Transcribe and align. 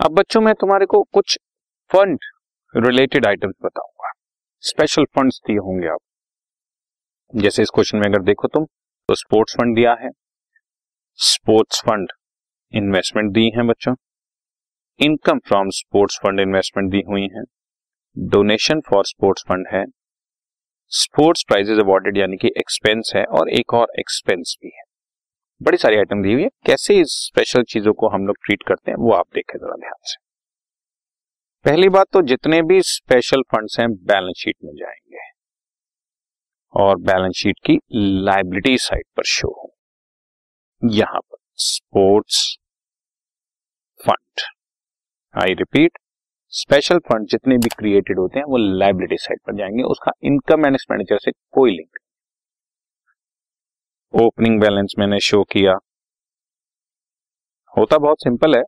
अब 0.00 0.12
बच्चों, 0.12 0.40
मैं 0.40 0.54
तुम्हारे 0.54 0.86
को 0.86 1.02
कुछ 1.02 1.38
फंड 1.90 2.18
रिलेटेड 2.76 3.26
आइटम्स 3.26 3.54
बताऊँगा। 3.62 4.12
स्पेशल 4.60 5.04
फंड्स 5.04 5.40
दिए 5.46 5.56
होंगे 5.56 5.88
आप। 5.88 5.98
जैसे 7.36 7.62
इस 7.62 7.70
क्वेश्चन 7.70 7.98
में 7.98 8.04
अगर 8.04 8.22
देखो 8.22 8.48
तुम 8.48 8.64
तो 9.08 9.14
स्पोर्ट्स 9.14 9.54
फंड 9.54 9.76
दिया 9.76 9.96
है। 10.00 10.10
स्पोर्ट्स 11.18 11.80
फंड 11.80 12.12
इन्वेस्टमेंट 12.72 13.32
दी 13.32 13.50
है 13.56 13.62
बच्चों। 13.62 13.94
Income 15.00 15.38
from 15.38 15.70
sports 15.70 16.18
fund 16.22 16.40
investment 16.40 16.90
दी 16.90 17.02
हुई 17.06 17.22
है। 17.22 17.42
डोनेशन 18.18 18.80
फॉर 18.80 19.04
स्पोर्ट्स 19.04 19.44
फंड 19.48 19.66
है। 19.72 19.84
स्पोर्ट्स 20.92 21.44
प्राइजेस 21.48 21.78
अवॉर्डेड 21.78 22.16
यानी 22.16 22.36
कि 22.36 22.48
एक्सपेंस 22.48 23.12
है 23.16 23.24
और 23.24 23.50
एक 23.50 23.74
और 23.74 23.86
एक्सपेंस 23.98 24.56
भी 24.62 24.72
बड़ी 25.62 25.78
सारी 25.78 25.96
आइटम 25.96 26.22
दी 26.22 26.32
हुई 26.32 26.42
है। 26.42 26.48
कैसे 26.48 27.00
इस 27.00 27.08
स्पेशल 27.08 27.62
चीज़ों 27.62 27.92
को 27.92 28.08
हम 28.08 28.26
लोग 28.26 28.36
ट्रीट 28.44 28.62
करते 28.62 28.90
हैं, 28.90 28.98
वो 28.98 29.12
आप 29.12 29.26
देखें 29.34 29.58
जरा 29.58 29.76
ध्यान 29.76 29.94
से। 30.02 30.26
पहली 31.64 31.88
बात 31.88 32.06
तो 32.12 32.22
जितने 32.22 32.62
भी 32.62 32.82
स्पेशल 32.82 33.42
फंड्स 33.42 33.80
हैं 33.80 33.92
बैलेंस 33.92 34.34
शीट 34.36 34.56
में 34.64 34.72
जाएँगे। 34.74 35.16
और 36.74 36.96
बैलेंस 36.96 37.34
शीट 37.34 37.56
की 37.64 37.78
लाइबिलिटी 37.92 38.78
साइड 38.78 39.04
पर 39.16 39.22
शो 39.22 39.48
हो। 39.48 39.76
यहाँ 40.84 41.20
पर 41.20 41.36
sports 41.54 42.58
fund 44.06 44.40
I 45.42 45.54
repeat 45.54 45.98
special 46.48 46.98
fund 46.98 47.26
जितने 47.26 47.56
भी 47.58 47.68
क्रिएटेड 47.68 48.18
होते 48.18 48.38
हैं, 48.38 48.46
वो 48.46 48.56
लाइबिलिटी 48.56 49.16
साइड 49.16 49.38
पर 49.46 49.56
जाएँगे। 49.56 49.82
उसका 49.82 50.12
इनकम 50.22 50.66
एंड 50.66 50.74
एक्सपेंडिचर 50.74 51.18
से 51.18 51.30
कोई 51.30 51.70
लिंक 51.70 51.98
ओपनिंग 54.16 54.60
बैलेंस 54.60 54.94
मैंने 54.98 55.18
शो 55.20 55.42
किया। 55.44 55.72
होता 57.74 57.98
बहुत 57.98 58.22
सिंपल 58.22 58.56
है 58.56 58.62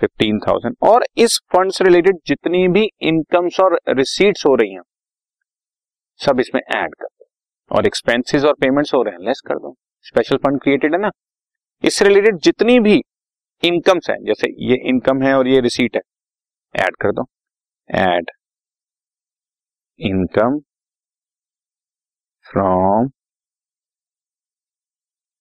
फिफ्टीन 0.00 0.38
थाउज़ेंड 0.38 0.76
और 0.82 1.04
इस 1.16 1.38
फंड 1.52 1.72
से 1.72 1.84
रिलेटेड 1.84 2.18
जितनी 2.26 2.66
भी 2.68 2.84
इनकम्स 3.02 3.58
और 3.60 3.78
रिसीट्स 3.90 4.46
हो 4.46 4.54
रही 4.54 4.72
हैं, 4.72 4.82
सब 6.20 6.40
इसमें 6.40 6.60
ऐड 6.62 6.94
कर 6.94 7.06
दो। 7.06 7.26
और 7.70 7.86
एक्सपेंसेस 7.86 8.44
और 8.44 8.54
पेमेंट्स 8.60 8.94
हो 8.94 9.02
रहे 9.02 9.14
हैं 9.14 9.26
लेस 9.26 9.40
कर 9.46 9.58
दो। 9.58 9.74
स्पेशल 10.06 10.36
फंड 10.36 10.60
क्रिएटेड 10.62 10.94
है 10.94 11.00
ना? 11.00 11.10
इससे 11.84 12.04
रिलेटेड 12.04 12.38
जितनी 12.40 12.78
भी 12.80 13.00
इनकम्स 13.62 14.10
हैं, 14.10 14.16
जैसे 14.24 14.48
ये 14.64 14.76
इनकम 14.88 15.22
है 15.22 15.34
और 15.34 15.48
ये 15.48 15.60
रिसीट 15.60 15.96
है, 15.96 16.02
ऐड 16.74 16.96
कर 16.96 17.12
दो। 17.12 17.26
Add 17.90 18.30
income 20.00 20.58
from 22.46 23.10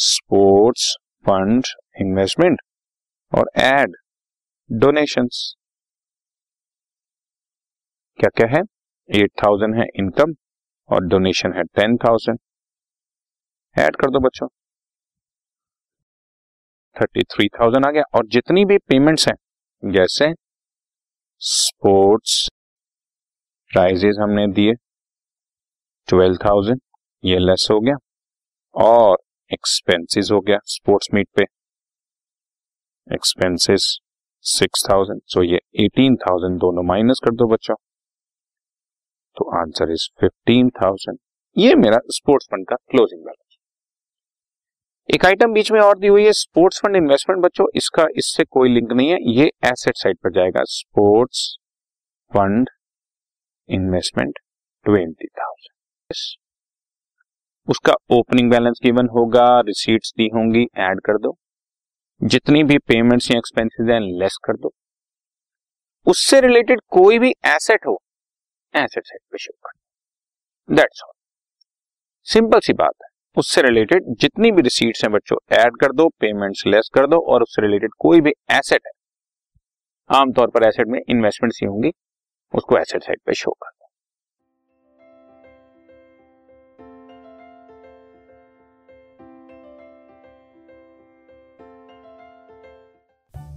sports 0.00 0.94
fund 1.24 1.66
investment 2.00 2.60
और 3.32 3.50
एड 3.60 3.96
डोनेशंस 4.70 5.42
क्या 8.18 8.30
क्या 8.36 8.46
है? 8.48 8.62
एट 9.08 9.30
थाउज़ेंड 9.42 9.74
है 9.76 9.86
इनकम 9.98 10.34
और 10.90 11.04
डोनेशन 11.06 11.52
है 11.52 11.62
टेन 11.76 11.96
थाउज़ेंड 11.96 12.38
ऐड 13.76 13.96
कर 13.96 14.10
दो 14.10 14.20
बच्चों। 14.20 14.48
थर्टी 16.96 17.22
थ्री 17.34 17.48
थाउज़ेंड 17.48 17.86
आ 17.86 17.90
गया 17.90 18.02
और 18.14 18.26
जितनी 18.26 18.64
भी 18.64 18.78
पेमेंट्स 18.88 19.28
हैं, 19.28 19.36
जैसे 19.82 20.32
स्पोर्ट्स 21.42 22.46
प्राइजेस 23.70 24.16
हमने 24.20 24.46
दिए 24.52 24.74
ट्वेल्व 26.08 26.36
थाउज़ेंड 26.44 26.80
ये 27.24 27.38
लेस 27.38 27.68
हो 27.70 27.80
गया। 27.80 27.96
और 28.74 29.18
एक्सपेंसेस 29.50 30.28
हो 30.32 30.40
गया 30.40 30.58
स्पोर्ट्स 30.66 31.08
मीट 31.14 31.28
पे। 31.36 31.44
एक्सपेंसेस 33.06 33.98
सिक्स 34.44 34.84
थाउज़ेंड 34.90 35.20
सो 35.26 35.42
ये 35.42 35.60
एटीन 35.84 36.16
थाउज़ेंड 36.18 36.58
दोनों 36.60 36.82
माइनस 36.84 37.20
कर 37.24 37.34
दो 37.34 37.46
बच्चों। 37.48 37.74
तो 39.36 39.50
आंसर 39.58 39.92
इज़ 39.92 40.08
फिफ्टीन 40.20 40.70
थाउज़ेंड 40.82 41.18
ये 41.56 41.74
मेरा 41.76 41.98
स्पोर्ट्स 42.12 42.46
फंड 42.50 42.66
का 42.68 42.76
क्लोजिंग 42.90 43.24
बैलेंस 43.24 43.56
एक 45.08 45.24
आइटम 45.26 45.52
बीच 45.52 45.70
में 45.72 45.80
और 45.80 45.98
दी 45.98 46.06
हुई 46.06 46.24
है 46.24 46.32
स्पोर्ट्स 46.34 46.80
फंड 46.80 46.96
इन्वेस्टमेंट 46.96 47.42
बच्चों, 47.42 47.66
इसका 47.74 48.06
इससे 48.16 48.44
कोई 48.46 48.68
लिंक 48.68 48.92
नहीं 48.92 49.08
है, 49.10 49.18
ये 49.30 49.46
एसेट 49.66 49.96
साइड 49.96 50.18
पर 50.24 50.32
जाएगा। 50.32 50.62
Sports 50.68 51.40
fund 52.32 52.70
investment 53.68 54.38
twenty 54.86 55.26
thousand 55.28 56.14
उसका 57.70 57.92
ओपनिंग 58.10 58.50
बैलेंस 58.50 58.80
गिवन 58.82 59.08
होगा 59.08 59.44
रिसीट्स 59.60 60.12
दी 60.16 60.28
होंगी 60.34 60.66
ऐड 60.78 61.00
कर 61.00 61.18
दो। 61.18 61.36
जितनी 62.20 62.62
भी 62.64 62.78
पेमेंट्स 62.78 63.30
या 63.30 63.38
एक्सपेंसेस 63.38 63.88
हैं 63.88 64.00
लेस 64.20 64.38
कर 64.44 64.56
दो। 64.56 64.72
उससे 66.06 66.40
रिलेटेड 66.40 66.80
कोई 66.90 67.18
भी 67.18 67.30
एसेट 67.46 67.86
हो 67.86 67.96
एसेट 68.74 69.06
साइड 69.06 69.20
पे 69.32 69.38
शो 69.38 69.52
कर 69.66 70.74
दैट्स 70.74 71.02
ऑल 71.02 71.12
सिंपल 72.26 72.60
सी 72.60 72.72
बात 72.72 72.94
है। 73.02 73.08
उससे 73.36 73.62
रिलेटेड 73.62 74.14
जितनी 74.20 74.50
भी 74.52 74.62
रिसीट्स 74.62 75.04
हैं 75.04 75.12
बच्चों 75.12 75.36
ऐड 75.56 75.76
कर 75.76 75.92
दो 75.92 76.08
पेमेंट्स 76.20 76.66
लेस 76.66 76.90
कर 76.94 77.06
दो, 77.06 77.18
और 77.18 77.42
उससे 77.42 77.62
रिलेटेड 77.62 77.90
कोई 77.98 78.20
भी 78.20 78.30
एसेट 78.50 78.86
है। 78.86 78.92
आमतौर 80.10 80.50
पर 80.50 80.64
एसेट 80.64 80.86
में 80.86 81.00
इन्वेस्टमेंट्स 81.00 81.60
ही 81.62 81.66
होंगी, 81.66 81.92
उसको 82.54 82.78
एसेट 82.78 83.02
साइड 83.02 83.20
पे 83.26 83.34
शो 83.34 83.50
कर 83.52 83.70